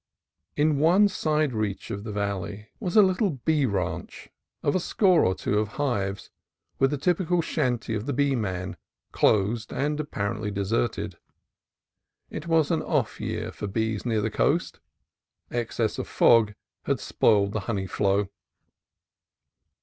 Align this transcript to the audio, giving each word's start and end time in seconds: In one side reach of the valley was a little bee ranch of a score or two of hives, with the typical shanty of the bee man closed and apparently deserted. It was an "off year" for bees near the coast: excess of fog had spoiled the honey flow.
In 0.57 0.79
one 0.79 1.07
side 1.07 1.53
reach 1.53 1.91
of 1.91 2.03
the 2.03 2.11
valley 2.11 2.69
was 2.79 2.95
a 2.95 3.03
little 3.03 3.29
bee 3.45 3.67
ranch 3.67 4.29
of 4.63 4.73
a 4.73 4.79
score 4.79 5.23
or 5.23 5.35
two 5.35 5.59
of 5.59 5.67
hives, 5.77 6.31
with 6.79 6.89
the 6.89 6.97
typical 6.97 7.39
shanty 7.43 7.93
of 7.93 8.07
the 8.07 8.11
bee 8.11 8.35
man 8.35 8.77
closed 9.11 9.71
and 9.71 9.99
apparently 9.99 10.49
deserted. 10.49 11.19
It 12.31 12.47
was 12.47 12.71
an 12.71 12.81
"off 12.81 13.21
year" 13.21 13.51
for 13.51 13.67
bees 13.67 14.03
near 14.03 14.21
the 14.21 14.31
coast: 14.31 14.79
excess 15.51 15.99
of 15.99 16.07
fog 16.07 16.55
had 16.85 16.99
spoiled 16.99 17.51
the 17.53 17.59
honey 17.69 17.85
flow. 17.85 18.29